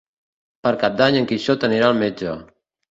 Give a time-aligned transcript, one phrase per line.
[0.67, 2.37] Per Cap d'Any en Quixot anirà al metge.